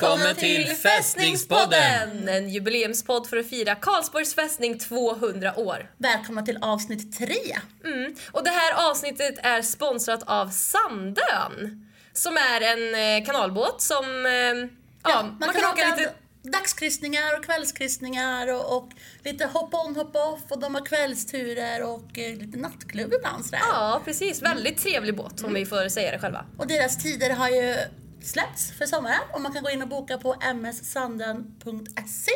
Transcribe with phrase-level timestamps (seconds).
[0.00, 2.28] Välkommen till Fästningspodden!
[2.28, 5.90] En jubileumspodd för att fira Karlsborgs fästning 200 år.
[5.98, 7.58] Välkomna till avsnitt tre.
[7.84, 8.14] Mm.
[8.32, 11.86] Och det här avsnittet är sponsrat av Sandön.
[12.12, 14.26] Som är en eh, kanalbåt som...
[14.26, 14.66] Eh, ja,
[15.02, 16.12] Ja, man, kan, åka lite...
[16.42, 18.88] dagskryssningar och kvällskryssningar och, och
[19.24, 23.60] lite hop-on hop-off och de har kvällsturer och eh, lite nattklubb ibland sådär.
[23.72, 24.42] Ja, precis.
[24.42, 26.44] Väldigt trevlig båt om vi får säga det själva.
[26.58, 27.76] Och deras tider har ju
[28.22, 32.32] släppts för sommaren och man kan gå in och boka på mssanden.se.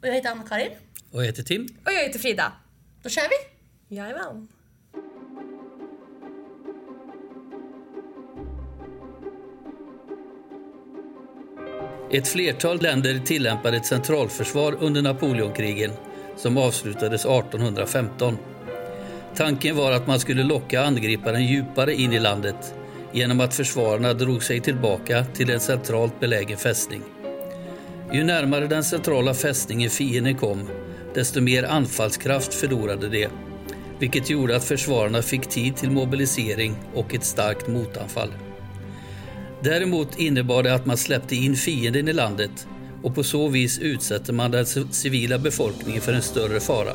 [0.00, 0.70] Och jag heter Anna-Karin.
[1.10, 1.68] Och jag heter Tim.
[1.84, 2.52] Och jag heter Frida.
[3.02, 3.96] Då kör vi!
[3.96, 4.48] Jajamän.
[12.12, 15.90] Ett flertal länder tillämpade ett centralförsvar under Napoleonkrigen
[16.36, 18.38] som avslutades 1815.
[19.34, 22.74] Tanken var att man skulle locka angriparen djupare in i landet
[23.12, 27.02] genom att försvararna drog sig tillbaka till en centralt belägen fästning.
[28.12, 30.68] Ju närmare den centrala fästningen fienden kom,
[31.14, 33.28] desto mer anfallskraft förlorade de,
[33.98, 38.30] vilket gjorde att försvararna fick tid till mobilisering och ett starkt motanfall.
[39.62, 42.66] Däremot innebar det att man släppte in fienden i landet
[43.02, 46.92] och på så vis utsätter man den civila befolkningen för en större fara.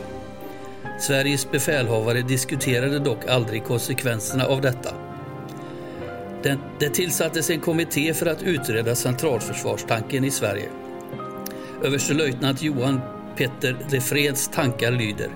[0.99, 5.04] Sveriges befälhavare diskuterade dock aldrig konsekvenserna av detta.
[6.45, 10.69] Det, det tillsattes en kommitté för att utreda centralförsvarstanken i Sverige.
[11.83, 13.01] Överstelöjtnant Johan
[13.37, 15.29] Petter Refreds tankar lyder.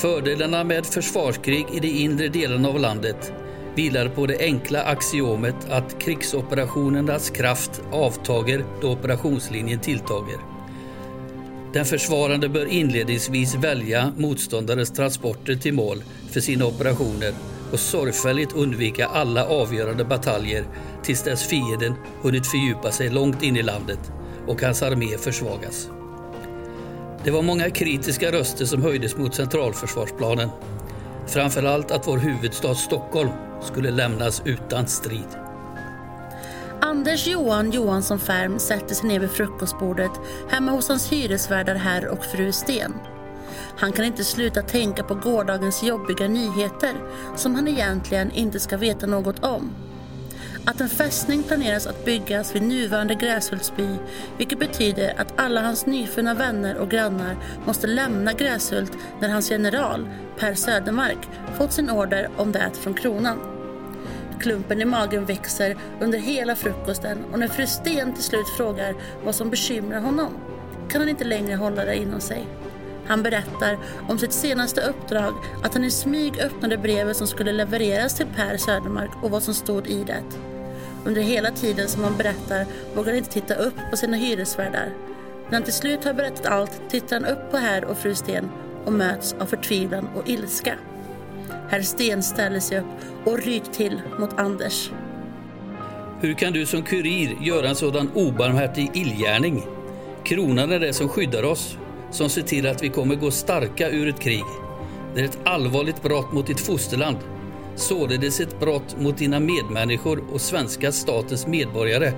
[0.00, 3.32] Fördelarna med försvarskrig i de inre delarna av landet
[3.74, 10.38] vilar på det enkla axiomet att krigsoperationernas kraft avtager då operationslinjen tilltager.
[11.72, 17.34] Den försvarande bör inledningsvis välja motståndarens transporter till mål för sina operationer
[17.74, 20.64] och sorgfälligt undvika alla avgörande bataljer
[21.02, 24.12] tills dess fienden hunnit fördjupa sig långt in i landet
[24.46, 25.88] och hans armé försvagas.
[27.24, 30.48] Det var många kritiska röster som höjdes mot centralförsvarsplanen.
[31.26, 33.30] Framförallt att vår huvudstad Stockholm
[33.62, 35.38] skulle lämnas utan strid.
[36.80, 40.12] Anders Johan Johansson Färm sätter sig ner vid frukostbordet
[40.50, 42.94] hemma hos hans hyresvärdar herr och fru Sten.
[43.76, 46.92] Han kan inte sluta tänka på gårdagens jobbiga nyheter
[47.36, 49.70] som han egentligen inte ska veta något om.
[50.66, 53.88] Att en fästning planeras att byggas vid nuvarande Gräshultsby
[54.38, 57.36] vilket betyder att alla hans nyfunna vänner och grannar
[57.66, 60.08] måste lämna Gräshult när hans general,
[60.38, 63.38] Per Södermark, fått sin order om det från kronan.
[64.40, 69.34] Klumpen i magen växer under hela frukosten och när fru Sten till slut frågar vad
[69.34, 70.32] som bekymrar honom
[70.88, 72.46] kan han inte längre hålla det inom sig.
[73.06, 73.78] Han berättar
[74.08, 78.56] om sitt senaste uppdrag, att han i smyg öppnade brevet som skulle levereras till Per
[78.56, 80.22] Södermark och vad som stod i det.
[81.04, 84.88] Under hela tiden som han berättar vågar han inte titta upp på sina hyresvärdar.
[85.44, 88.50] När han till slut har berättat allt tittar han upp på herr och fru Sten
[88.84, 90.74] och möts av förtvivlan och ilska.
[91.68, 92.86] Herr Sten ställer sig upp
[93.24, 94.90] och ryker till mot Anders.
[96.20, 99.66] Hur kan du som kurir göra en sådan obarmhärtig illgärning?
[100.24, 101.78] Kronan är det som skyddar oss,
[102.14, 104.44] som ser till att vi kommer gå starka ur ett krig.
[105.14, 107.16] Det är ett allvarligt brott mot ditt fosterland.
[107.76, 112.12] Således ett brott mot dina medmänniskor och svenska statens medborgare.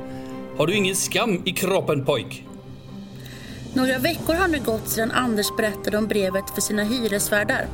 [0.57, 2.47] Har du ingen skam i kroppen pojk?
[3.75, 7.67] Några veckor har nu gått sedan Anders berättade om brevet för sina hyresvärdar.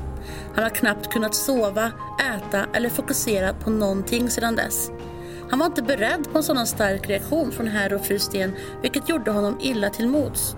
[0.54, 1.92] Han har knappt kunnat sova,
[2.34, 4.90] äta eller fokusera på någonting sedan dess.
[5.50, 8.52] Han var inte beredd på en sådan stark reaktion från herr och fru Sten
[8.82, 10.56] vilket gjorde honom illa till mods.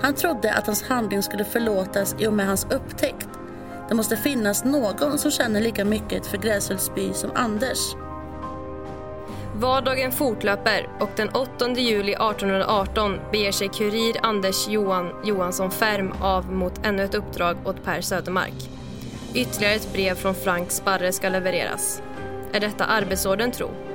[0.00, 3.28] Han trodde att hans handling skulle förlåtas i och med hans upptäckt.
[3.88, 7.78] Det måste finnas någon som känner lika mycket för Gräshultsby som Anders.
[9.54, 16.52] Vardagen fortlöper och den 8 juli 1818 beger sig kurir Anders Johan Johansson Färm av
[16.52, 18.70] mot ännu ett uppdrag åt Per Södermark.
[19.34, 22.02] Ytterligare ett brev från Frank Sparre ska levereras.
[22.52, 23.87] Är detta arbetsorden tro?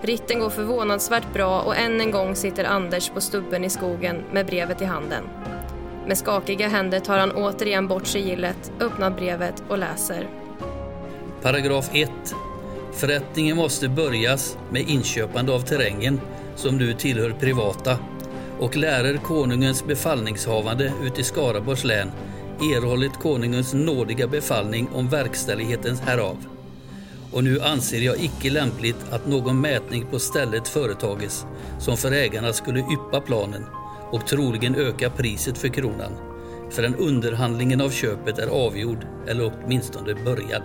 [0.00, 4.46] Ritten går förvånansvärt bra och än en gång sitter Anders på stubben i skogen med
[4.46, 5.24] brevet i handen.
[6.06, 10.28] Med skakiga händer tar han återigen bort sigillet, öppnar brevet och läser.
[11.42, 12.10] Paragraf 1.
[12.92, 16.20] Förrättningen måste börjas med inköpande av terrängen
[16.56, 17.98] som nu tillhör privata
[18.58, 22.10] och lärer konungens befallningshavande ut i Skaraborgs län
[22.60, 26.57] erhållit konungens nådiga befallning om verkställigheten härav.
[27.32, 31.46] Och nu anser jag icke lämpligt att någon mätning på stället företages
[31.78, 33.66] som för ägarna skulle yppa planen
[34.10, 36.12] och troligen öka priset för kronan
[36.70, 40.62] förrän underhandlingen av köpet är avgjord eller åtminstone börjad.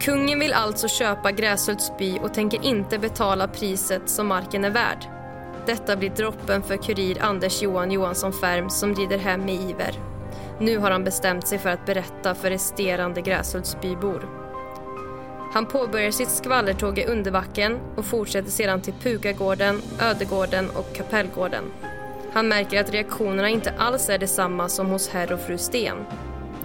[0.00, 5.06] Kungen vill alltså köpa Gräshults by och tänker inte betala priset som marken är värd.
[5.66, 9.94] Detta blir droppen för kurir Anders Johan Johansson Färm som rider hem i iver.
[10.60, 14.43] Nu har han bestämt sig för att berätta för resterande Gräshultsbybor.
[15.54, 21.64] Han påbörjar sitt skvallertåg i Underbacken och fortsätter sedan till Pukagården, Ödegården och Kapellgården.
[22.32, 25.96] Han märker att reaktionerna inte alls är detsamma som hos herr och fru Sten.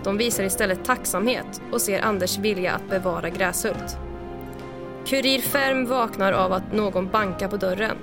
[0.03, 3.97] De visar istället tacksamhet och ser Anders vilja att bevara Gräshult.
[5.05, 7.97] Kurir Färm vaknar av att någon bankar på dörren.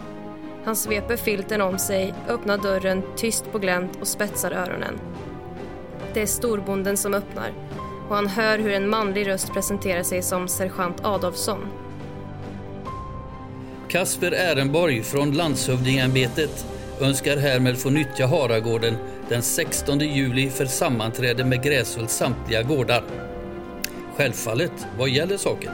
[0.65, 5.01] Han sveper filten om sig, öppnar dörren tyst på glänt och spetsar öronen.
[6.15, 7.53] Det är storbonden som öppnar
[8.09, 11.59] och han hör hur en manlig röst presenterar sig som sergeant Adolfsson.
[13.89, 16.67] Kasper Ehrenborg från landshövdingeämbetet
[17.01, 18.97] önskar härmed få nyttja Haragården
[19.29, 23.05] den 16 juli för sammanträde med Gräshults samtliga gårdar.
[24.17, 25.73] Självfallet, vad gäller saken?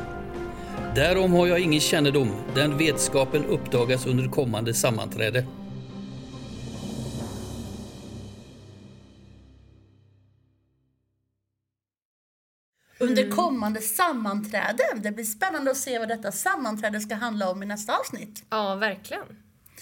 [0.95, 2.31] Därom har jag ingen kännedom.
[2.55, 5.45] Den vetskapen uppdagas under kommande sammanträde.
[13.63, 15.03] Kommande sammanträden.
[15.03, 18.45] Det blir spännande att se vad detta sammanträde ska handla om i nästa avsnitt.
[18.51, 19.23] Ja, verkligen.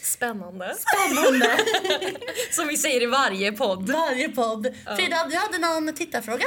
[0.03, 0.75] Spännande.
[0.75, 1.59] Spännande!
[2.51, 3.91] Som vi säger i varje podd.
[3.91, 4.67] Varje podd.
[4.97, 6.45] Frida, du hade någon tittarfråga?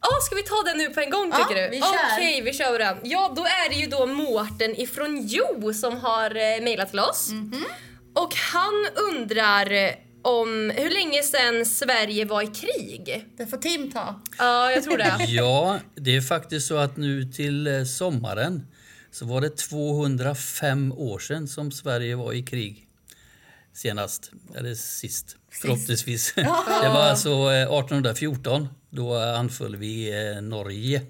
[0.00, 1.68] Ja, ska vi ta den nu på en gång Ja, tycker du?
[1.70, 1.88] vi kör.
[2.14, 2.98] Okej, vi kör den.
[3.02, 7.30] Ja, då är det ju då Mårten ifrån Jo som har eh, mejlat till oss.
[7.32, 7.64] Mhm.
[8.14, 9.66] Och han undrar
[10.22, 13.26] om hur länge sedan Sverige var i krig.
[13.36, 14.20] Det får Tim ta.
[14.38, 15.16] Ja, jag tror det.
[15.28, 18.66] Ja, det är faktiskt så att nu till eh, sommaren
[19.10, 22.88] så var det 205 år sedan som Sverige var i krig.
[23.72, 26.32] Senast, eller sist, förhoppningsvis.
[26.82, 28.68] Det var alltså eh, 1814.
[28.90, 31.02] Då anföll vi eh, Norge.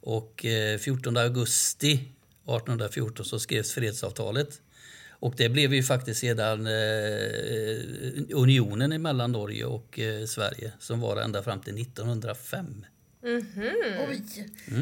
[0.00, 4.60] Och eh, 14 augusti 1814 så skrevs fredsavtalet.
[5.24, 6.72] Och det blev ju faktiskt sedan eh,
[8.30, 12.86] unionen mellan Norge och eh, Sverige som var ända fram till 1905.
[14.08, 14.22] Oj,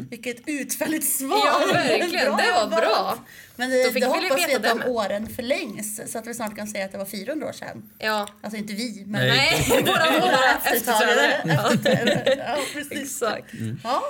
[0.09, 1.41] vilket utförligt svar.
[1.45, 2.37] Ja, verkligen.
[2.37, 3.17] Det var bra.
[3.55, 6.33] Men Då det, fick det vi hoppas vi att de åren förlängs så att vi
[6.33, 7.89] snart kan säga att det var 400 år sedan.
[7.99, 9.65] Ja, Alltså inte vi, men Nej.
[9.69, 11.33] nej, våra, våra efterträdare.
[11.33, 12.35] efterträdare.
[12.47, 13.01] Ja, precis.
[13.21, 13.53] Exakt.
[13.83, 14.01] Ja.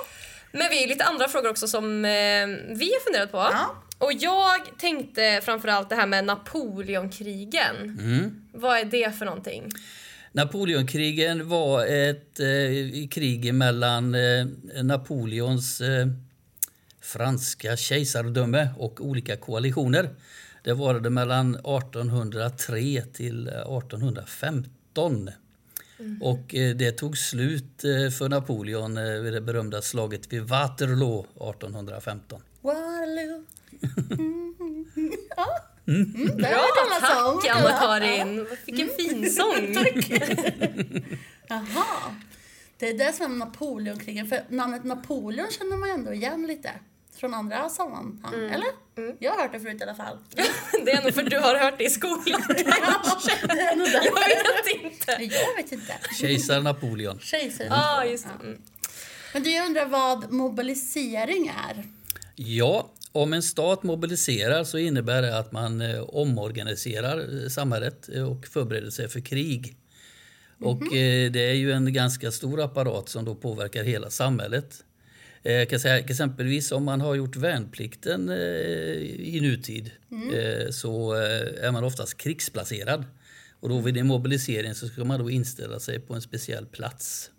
[0.52, 2.10] Men vi har lite andra frågor också som eh,
[2.76, 3.36] vi har funderat på.
[3.38, 3.80] Ja.
[4.04, 7.76] Och jag tänkte framförallt det här med Napoleonkrigen.
[8.00, 8.44] Mm.
[8.52, 9.68] Vad är det för någonting?
[10.32, 14.46] Napoleonkrigen var ett eh, krig mellan eh,
[14.82, 16.06] Napoleons eh,
[17.00, 20.10] franska kejsardöme och olika koalitioner.
[20.62, 25.30] Det var det mellan 1803 till eh, 1815.
[26.20, 32.40] Och eh, det tog slut eh, för Napoleon vid det berömda slaget vid Waterloo 1815.
[34.10, 34.54] Mm.
[35.36, 35.46] Ja.
[35.86, 36.66] Mm, Bra,
[37.00, 37.40] sång.
[37.40, 38.46] tack Anna-Karin!
[38.66, 39.74] Vilken fin sång!
[41.48, 42.14] Jaha.
[42.78, 44.26] Det är det som är Napoleonkrigen.
[44.26, 46.70] För namnet Napoleon känner man ändå igen lite.
[47.16, 48.52] Från andra sammanhang, Mm.
[48.52, 48.68] eller?
[49.18, 50.18] Jag har hört det förut i alla fall.
[50.84, 52.42] Det är nog för du har hört det i skolan.
[52.48, 52.60] det
[53.60, 53.86] är nog.
[53.88, 55.12] Jag vet inte.
[55.34, 55.98] Jag vet inte.
[56.20, 57.18] Kejsar Napoleon.
[57.20, 57.70] Kejsaren.
[57.72, 58.46] Ja, ah, just det.
[58.46, 58.62] Mm.
[59.32, 61.84] Men du, jag undrar vad mobilisering är?
[62.36, 68.22] Ja, om en stat mobiliserar så innebär det att man eh, omorganiserar eh, samhället eh,
[68.22, 69.76] och förbereder sig för krig.
[70.60, 74.84] Och eh, det är ju en ganska stor apparat som då påverkar hela samhället.
[75.42, 79.90] Jag kan säga, exempelvis om man har gjort värnplikten i nutid
[80.34, 83.04] eh, så är man oftast krigsplacerad.
[83.60, 87.30] Och då vid en mobilisering så ska man då inställa sig på en speciell plats.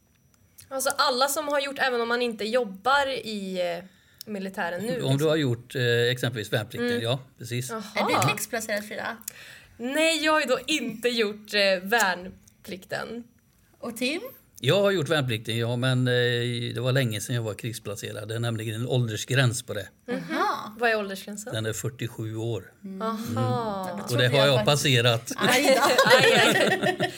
[0.68, 3.62] Alltså alla som har gjort, även om man inte jobbar i
[4.26, 5.02] militären nu.
[5.02, 7.72] Om du har gjort eh, exempelvis värnplikten, ja precis.
[7.72, 9.18] Är du krigsplacerad Frida?
[9.78, 13.24] Nej, jag har ju då inte gjort eh, värnplikten.
[13.80, 14.22] Och Tim?
[14.60, 16.14] Jag har gjort värnplikten, ja, men eh,
[16.74, 18.28] det var länge sedan jag var krigsplacerad.
[18.28, 19.88] Det är nämligen en åldersgräns på det.
[20.06, 20.72] Jaha.
[20.80, 21.54] Vad är åldersgränsen?
[21.54, 22.72] Den är 47 år.
[23.02, 24.00] Aha.
[24.10, 25.32] Och det har jag jag passerat.
[25.36, 25.78] Aj.
[26.06, 27.12] Aj, aj.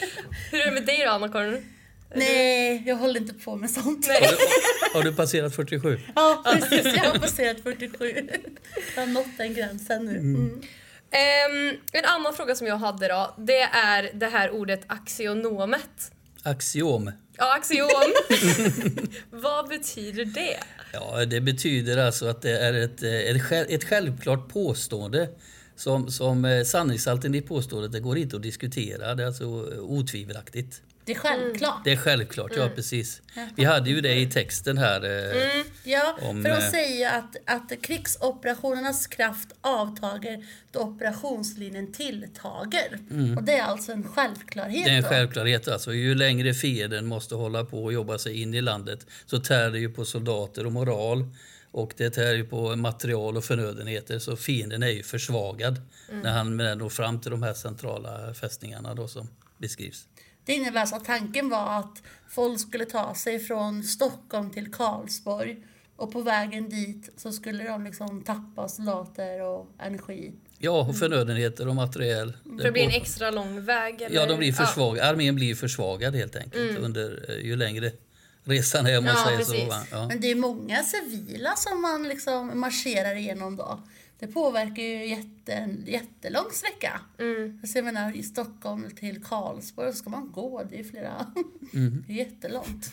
[0.50, 1.64] Hur är det med dig då, Anna-Karin?
[2.14, 4.06] Nej, jag håller inte på med sånt.
[4.08, 4.30] Nej.
[4.92, 6.00] Har du passerat 47?
[6.14, 6.84] Ja, precis.
[6.96, 8.28] Jag har passerat 47.
[8.94, 10.16] Jag har nått den gränsen nu.
[10.16, 10.62] Mm.
[11.10, 16.12] Ehm, en annan fråga som jag hade då, det är det här ordet axionomet.
[16.42, 17.10] Axiom.
[17.36, 18.12] Ja, axiom.
[19.30, 20.58] Vad betyder det?
[20.92, 25.28] Ja, det betyder alltså att det är ett, eh, ett, ett självklart påstående
[25.76, 29.14] som, som eh, sanningshalten i påståendet det går inte att diskutera.
[29.14, 29.44] Det är alltså
[29.80, 30.82] otvivelaktigt.
[31.08, 31.84] Det är självklart.
[31.84, 33.22] Det är självklart, ja precis.
[33.56, 35.04] Vi hade ju det i texten här.
[35.04, 42.98] eh, Ja, Om, för de eh, säger att, att krigsoperationernas kraft avtager då operationslinjen tilltager.
[43.36, 44.84] Och det är alltså en självklarhet.
[44.84, 45.08] Det är en då.
[45.08, 45.68] självklarhet.
[45.68, 49.70] Alltså, ju längre fienden måste hålla på och jobba sig in i landet så tär
[49.70, 51.24] det ju på soldater och moral.
[51.70, 54.18] Och det tär ju på material och förnödenheter.
[54.18, 55.80] Så fienden är ju försvagad
[56.22, 60.06] när han når fram till de här centrala fästningarna då som beskrivs.
[60.48, 65.56] Det innebär alltså att tanken var att folk skulle ta sig från Stockholm till Karlsborg
[65.96, 70.32] och på vägen dit så skulle de liksom tappa soldater och energi.
[70.58, 72.32] Ja, och förnödenheter och materiell.
[72.58, 74.02] För det blir en extra lång väg?
[74.02, 74.16] Eller?
[74.16, 75.08] Ja, de blir försvagade.
[75.08, 77.92] Armén blir försvagad helt enkelt under, eh, ju längre
[78.44, 79.64] resan är om man Ja, säger precis.
[79.64, 79.74] så.
[79.90, 80.08] Ja.
[80.08, 83.80] Men det är många civila som man liksom marscherar igenom då.
[84.18, 87.00] Det påverkar ju jätte, en jättelång sträcka.
[87.18, 87.58] Mm.
[87.62, 91.26] Alltså jag menar i Stockholm till Karlsborg så ska man gå, det är flera,
[91.74, 92.04] Mm.
[92.06, 92.92] det är jättelångt.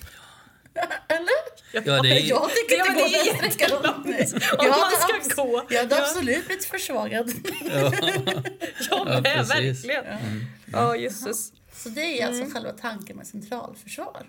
[1.08, 1.30] Eller?
[1.74, 3.70] Ja, det är, Jag tycker Ja, inte gå det är den sträckan.
[3.70, 4.34] jättelångt.
[4.60, 5.64] Om Jag man ska abs- gå.
[5.70, 6.02] Jag hade Ja.
[6.02, 7.32] absolut blivit försvagad.
[7.72, 7.92] Ja,
[8.90, 9.86] Ja, men precis.
[9.86, 10.46] verkligen.
[10.66, 11.52] Ja, jösses.
[11.74, 14.26] Så det är alltså själva tanken med centralförsvar.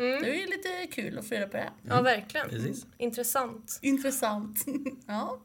[0.00, 1.70] Det är ju lite kul att få reda på det.
[1.88, 2.48] Ja, verkligen.
[2.48, 2.86] Precis.
[2.98, 3.78] Intressant.
[3.82, 4.58] Intressant.
[5.06, 5.40] Ja.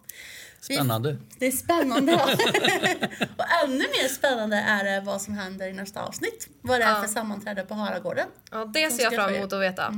[0.61, 1.17] Spännande.
[1.39, 2.11] Det är spännande.
[2.11, 2.25] ja.
[3.37, 6.47] och ännu mer spännande är det vad som händer i nästa avsnitt.
[6.61, 7.01] Vad det är Ja.
[7.01, 8.27] för sammanträde på Haragården.
[8.51, 9.93] Ja, det ser jag fram emot att veta.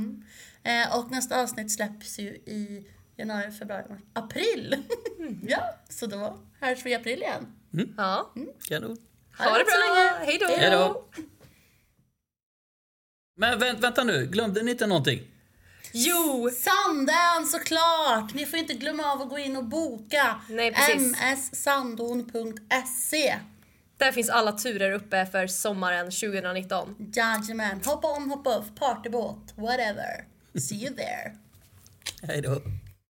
[0.62, 2.86] Eh, och nästa avsnitt släpps ju i
[3.16, 4.76] januari, februari, mars, april.
[5.48, 7.46] ja, så då hörs vi i april igen.
[7.96, 8.32] Ja.
[8.68, 8.96] Kanon.
[9.38, 10.10] Ha det så länge.
[10.10, 10.56] bra.
[10.58, 11.04] Hej då.
[13.40, 15.22] Men vänt, vänta nu, glömde ni inte någonting?
[15.92, 16.50] Jo!
[16.50, 18.34] Sandön såklart!
[18.34, 20.40] Ni får inte glömma av att gå in och boka.
[20.48, 21.16] Nej, precis.
[21.52, 23.38] mssandon.se.
[23.96, 27.10] Där finns alla turer uppe för sommaren 2019.
[27.14, 30.24] Jajamän, hoppa on, hoppa off, partybåt, whatever.
[30.60, 31.36] See you there.
[32.22, 32.62] Hej då.